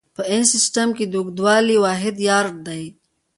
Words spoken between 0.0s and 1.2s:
په انچ سیسټم کې د